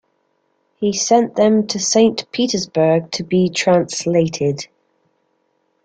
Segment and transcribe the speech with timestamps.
[0.77, 4.65] He sent them to Saint Petersburg to be translated.